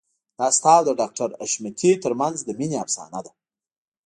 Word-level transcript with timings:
دا 0.39 0.47
ستا 0.57 0.71
او 0.77 0.83
د 0.87 0.89
ډاکټر 0.99 1.29
حشمتي 1.39 1.91
ترمنځ 2.03 2.37
د 2.43 2.49
مينې 2.59 2.77
افسانه 2.85 3.19
ده 3.25 3.31